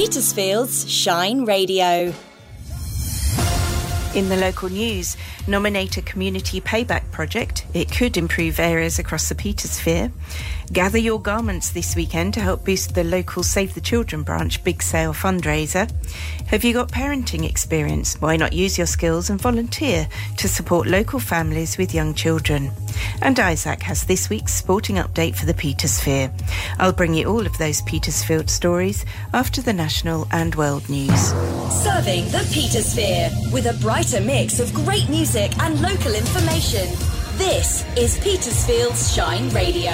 [0.00, 2.14] Petersfield's Shine Radio.
[4.14, 5.14] In the local news,
[5.46, 7.66] nominate a community payback project.
[7.74, 10.10] It could improve areas across the Petersphere.
[10.72, 14.84] Gather your garments this weekend to help boost the local Save the Children branch big
[14.84, 15.90] sale fundraiser.
[16.46, 18.14] Have you got parenting experience?
[18.20, 20.06] Why not use your skills and volunteer
[20.36, 22.70] to support local families with young children?
[23.20, 26.32] And Isaac has this week's sporting update for the Petersphere.
[26.78, 31.30] I'll bring you all of those Petersfield stories after the national and world news.
[31.82, 37.09] Serving the Petersphere with a brighter mix of great music and local information.
[37.40, 39.92] This is Petersfield's Shine Radio.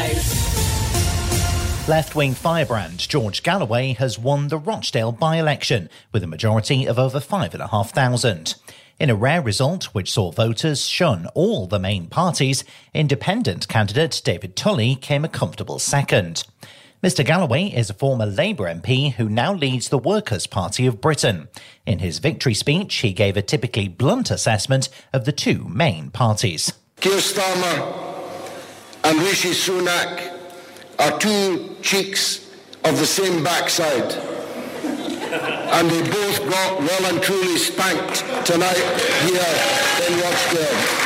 [1.86, 6.98] Left wing firebrand George Galloway has won the Rochdale by election with a majority of
[6.98, 8.54] over 5,500.
[8.98, 14.56] In a rare result which saw voters shun all the main parties, independent candidate David
[14.56, 16.42] Tully came a comfortable second.
[17.00, 17.24] Mr.
[17.24, 21.46] Galloway is a former Labour MP who now leads the Workers' Party of Britain.
[21.86, 26.72] In his victory speech, he gave a typically blunt assessment of the two main parties.
[27.00, 27.94] Keir Starmer
[29.04, 30.32] and Rishi Sunak
[30.98, 32.50] are two cheeks
[32.84, 34.12] of the same backside.
[35.72, 38.76] And they both got well and truly spanked tonight
[39.22, 41.02] here in Rochdale.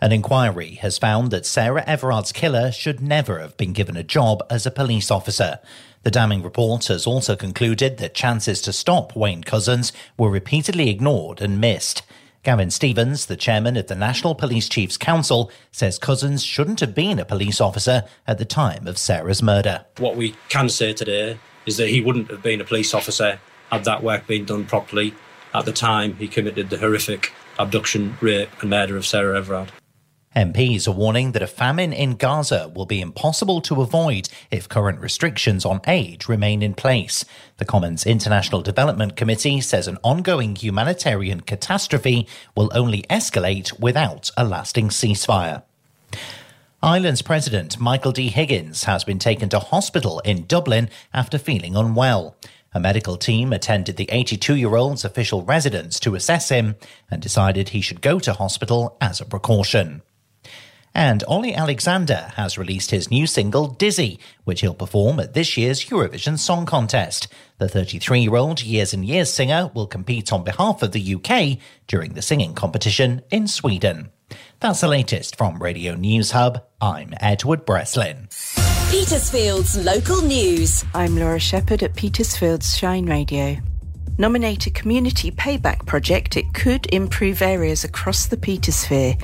[0.00, 4.44] An inquiry has found that Sarah Everard's killer should never have been given a job
[4.48, 5.58] as a police officer.
[6.04, 11.40] The damning report has also concluded that chances to stop Wayne Couzens were repeatedly ignored
[11.40, 12.02] and missed.
[12.44, 17.18] Gavin Stephens, the chairman of the National Police Chiefs Council, says Couzens shouldn't have been
[17.18, 19.84] a police officer at the time of Sarah's murder.
[19.98, 23.84] What we can say today is that he wouldn't have been a police officer had
[23.84, 25.14] that work been done properly
[25.54, 29.72] at the time he committed the horrific abduction, rape, and murder of Sarah Everard.
[30.38, 35.00] MPs are warning that a famine in Gaza will be impossible to avoid if current
[35.00, 37.24] restrictions on aid remain in place.
[37.56, 44.44] The Commons International Development Committee says an ongoing humanitarian catastrophe will only escalate without a
[44.44, 45.64] lasting ceasefire.
[46.84, 48.28] Ireland's President Michael D.
[48.28, 52.36] Higgins has been taken to hospital in Dublin after feeling unwell.
[52.72, 56.76] A medical team attended the 82 year old's official residence to assess him
[57.10, 60.02] and decided he should go to hospital as a precaution.
[60.98, 65.84] And Ollie Alexander has released his new single, Dizzy, which he'll perform at this year's
[65.84, 67.28] Eurovision Song Contest.
[67.58, 71.58] The 33 year old Years and Years singer will compete on behalf of the UK
[71.86, 74.10] during the singing competition in Sweden.
[74.58, 76.64] That's the latest from Radio News Hub.
[76.80, 78.26] I'm Edward Breslin.
[78.90, 80.84] Petersfield's local news.
[80.94, 83.58] I'm Laura Sheppard at Petersfield's Shine Radio.
[84.20, 86.36] Nominate a community payback project.
[86.36, 89.16] It could improve areas across the Petersphere.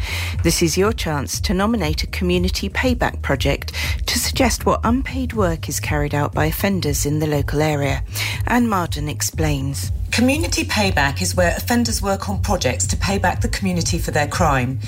[0.44, 3.72] This is your chance to nominate a community payback project
[4.06, 8.04] to suggest what unpaid work is carried out by offenders in the local area.
[8.46, 9.90] Anne Marden explains.
[10.12, 14.28] Community payback is where offenders work on projects to pay back the community for their
[14.28, 14.78] crime.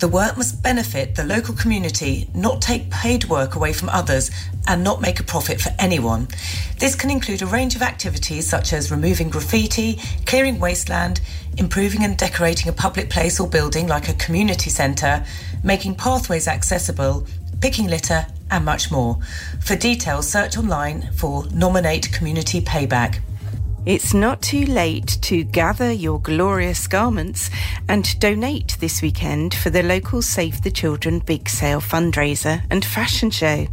[0.00, 4.30] The work must benefit the local community, not take paid work away from others,
[4.66, 6.28] and not make a profit for anyone.
[6.78, 11.20] This can include a range of activities such as removing graffiti, clearing wasteland,
[11.56, 15.24] improving and decorating a public place or building like a community centre,
[15.62, 17.26] making pathways accessible,
[17.60, 19.18] picking litter, and much more.
[19.60, 23.20] For details, search online for Nominate Community Payback.
[23.86, 27.50] It's not too late to gather your glorious garments
[27.86, 33.30] and donate this weekend for the local Save the Children Big Sale fundraiser and fashion
[33.30, 33.66] show.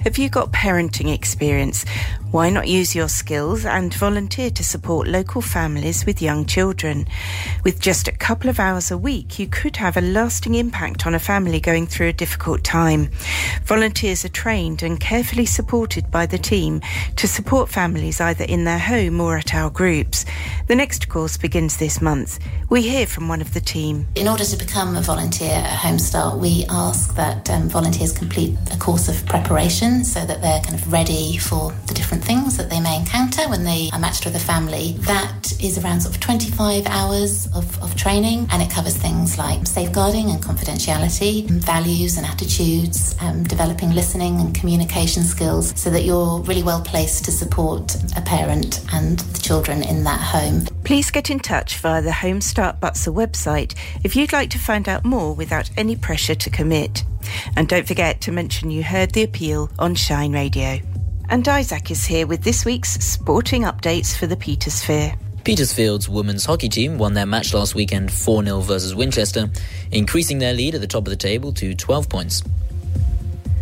[0.05, 1.85] Have you got parenting experience?
[2.31, 7.07] Why not use your skills and volunteer to support local families with young children?
[7.65, 11.15] With just a couple of hours a week, you could have a lasting impact on
[11.15, 13.11] a family going through a difficult time.
[13.65, 16.83] Volunteers are trained and carefully supported by the team
[17.15, 20.25] to support families either in their home or at our groups.
[20.67, 22.39] The next course begins this month.
[22.69, 24.07] We hear from one of the team.
[24.17, 28.77] In order to become a volunteer at Homestart, we ask that um, volunteers complete a
[28.77, 32.81] course of preparation so that they're kind of ready for the different things that they
[32.81, 34.97] may encounter when they are matched with a family.
[35.01, 39.67] That is around sort of 25 hours of, of training and it covers things like
[39.67, 46.41] safeguarding and confidentiality, values and attitudes, um, developing listening and communication skills so that you're
[46.41, 50.65] really well placed to support a parent and the children in that home.
[50.85, 54.89] Please get in touch via the Home Start Butser website if you'd like to find
[54.89, 57.05] out more without any pressure to commit.
[57.57, 60.79] And don't forget to mention you heard the appeal on Shine Radio.
[61.29, 65.19] And Isaac is here with this week's sporting updates for the Petersphere.
[65.45, 69.49] Petersfield's women's hockey team won their match last weekend 4 0 versus Winchester,
[69.93, 72.43] increasing their lead at the top of the table to 12 points.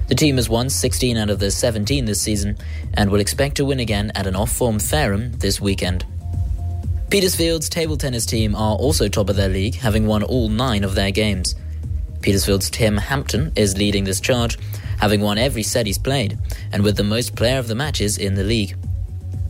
[0.09, 2.59] The team has won 16 out of their 17 this season
[2.95, 6.05] and will expect to win again at an off form Fareham this weekend.
[7.11, 10.95] Petersfield's table tennis team are also top of their league, having won all nine of
[10.95, 11.55] their games.
[12.25, 14.59] Petersfield's Tim Hampton is leading this charge,
[14.99, 16.39] having won every set he's played,
[16.73, 18.75] and with the most player of the matches in the league.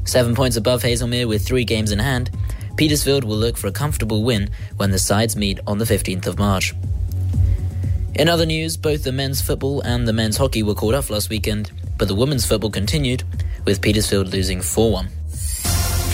[0.04, 2.32] Seven points above Haslemere with three games in hand,
[2.76, 6.36] Petersfield will look for a comfortable win when the sides meet on the 15th of
[6.36, 6.74] March.
[8.16, 11.30] In other news, both the men's football and the men's hockey were called off last
[11.30, 13.22] weekend, but the women's football continued,
[13.64, 15.08] with Petersfield losing 4 1.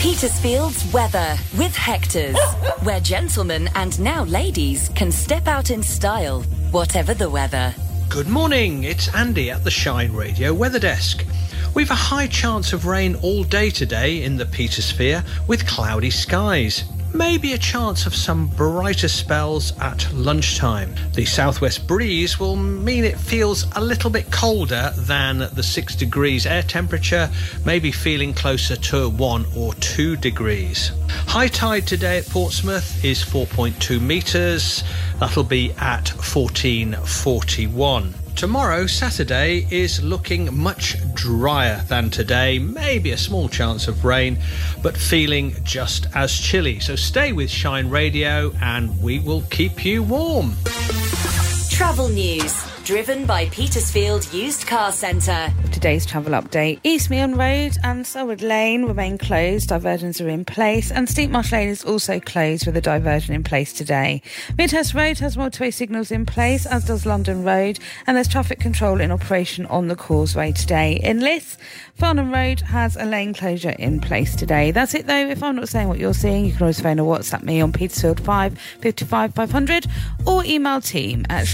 [0.01, 2.35] Petersfield's weather with Hector's,
[2.81, 7.71] where gentlemen and now ladies can step out in style, whatever the weather.
[8.09, 11.23] Good morning, it's Andy at the Shine Radio Weather Desk.
[11.75, 16.83] We've a high chance of rain all day today in the Petersphere with cloudy skies
[17.13, 20.93] maybe a chance of some brighter spells at lunchtime.
[21.13, 26.45] The southwest breeze will mean it feels a little bit colder than the 6 degrees
[26.45, 27.29] air temperature,
[27.65, 30.91] maybe feeling closer to 1 or 2 degrees.
[31.27, 34.83] High tide today at Portsmouth is 4.2 metres.
[35.19, 38.20] That'll be at 1441.
[38.35, 42.57] Tomorrow, Saturday, is looking much drier than today.
[42.59, 44.39] Maybe a small chance of rain,
[44.81, 46.79] but feeling just as chilly.
[46.79, 50.55] So stay with Shine Radio and we will keep you warm.
[51.69, 55.53] Travel news driven by Petersfield Used Car Centre.
[55.71, 56.81] Today's travel update.
[56.83, 59.69] Eastmeon Road and Selwood Lane remain closed.
[59.69, 63.71] Diversions are in place, and Steepmarsh Lane is also closed with a diversion in place
[63.71, 64.21] today.
[64.57, 68.99] Midhurst Road has motorway signals in place, as does London Road, and there's traffic control
[68.99, 70.99] in operation on the causeway today.
[71.03, 71.57] In Liss,
[71.95, 74.71] Farnham Road has a lane closure in place today.
[74.71, 75.27] That's it though.
[75.27, 77.71] If I'm not saying what you're seeing, you can always phone or WhatsApp me on
[77.71, 79.85] Petersfield 5 55 500
[80.25, 81.45] or email team at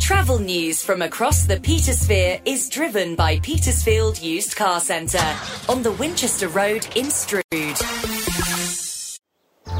[0.00, 5.36] Travel news from across the Petersphere is driven by Petersfield Used Car Centre
[5.68, 7.99] on the Winchester Road in Stroud.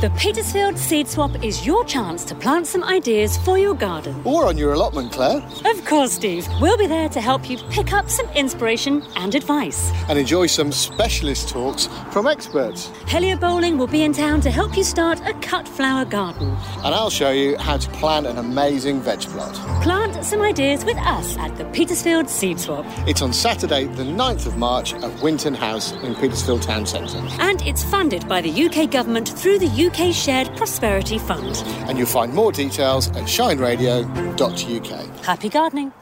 [0.00, 4.19] The Petersfield Seed Swap is your chance to plant some ideas for your garden.
[4.25, 5.47] Or on your allotment, Claire.
[5.67, 6.49] Of course, Steve.
[6.58, 9.93] We'll be there to help you pick up some inspiration and advice.
[10.08, 12.91] And enjoy some specialist talks from experts.
[13.08, 16.56] Helio Bowling will be in town to help you start a cut flower garden.
[16.82, 19.52] And I'll show you how to plant an amazing veg plot.
[19.82, 22.87] Plant some ideas with us at the Petersfield Seed Swap.
[23.06, 27.21] It's on Saturday, the 9th of March at Winton House in Petersfield Town Centre.
[27.38, 31.56] And it's funded by the UK Government through the UK UK Shared Prosperity Fund.
[31.88, 35.25] And you'll find more details at shineradio.uk.
[35.25, 35.92] Happy gardening.